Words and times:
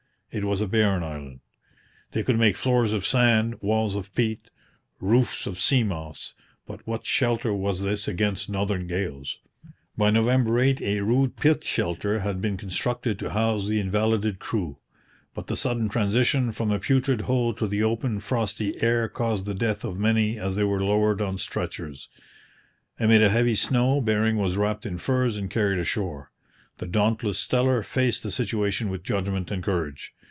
It 0.33 0.45
was 0.45 0.61
a 0.61 0.65
barren 0.69 1.03
island. 1.03 1.39
They 2.13 2.23
could 2.23 2.37
make 2.39 2.55
floors 2.55 2.93
of 2.93 3.05
sand, 3.05 3.55
walls 3.59 3.95
of 3.97 4.15
peat, 4.15 4.49
roofs 5.01 5.45
of 5.45 5.59
sea 5.59 5.83
moss; 5.83 6.35
but 6.65 6.87
what 6.87 7.05
shelter 7.05 7.53
was 7.53 7.81
this 7.81 8.07
against 8.07 8.49
northern 8.49 8.87
gales? 8.87 9.39
By 9.97 10.09
November 10.09 10.57
8 10.57 10.81
a 10.83 11.01
rude 11.01 11.35
pit 11.35 11.65
shelter 11.65 12.19
had 12.19 12.39
been 12.39 12.55
constructed 12.55 13.19
to 13.19 13.31
house 13.31 13.67
the 13.67 13.81
invalided 13.81 14.39
crew; 14.39 14.77
but 15.33 15.47
the 15.47 15.57
sudden 15.57 15.89
transition 15.89 16.53
from 16.53 16.69
the 16.69 16.79
putrid 16.79 17.19
hold 17.23 17.57
to 17.57 17.67
the 17.67 17.83
open, 17.83 18.21
frosty 18.21 18.81
air 18.81 19.09
caused 19.09 19.43
the 19.45 19.53
death 19.53 19.83
of 19.83 19.99
many 19.99 20.39
as 20.39 20.55
they 20.55 20.63
were 20.63 20.81
lowered 20.81 21.19
on 21.19 21.37
stretchers. 21.37 22.07
Amid 22.97 23.21
a 23.21 23.27
heavy 23.27 23.55
snow 23.55 23.99
Bering 23.99 24.37
was 24.37 24.55
wrapped 24.55 24.85
in 24.85 24.97
furs 24.97 25.35
and 25.35 25.49
carried 25.51 25.79
ashore. 25.79 26.31
The 26.77 26.87
dauntless 26.87 27.37
Steller 27.45 27.83
faced 27.83 28.23
the 28.23 28.31
situation 28.31 28.87
with 28.89 29.03
judgment 29.03 29.51
and 29.51 29.61
courage. 29.61 30.13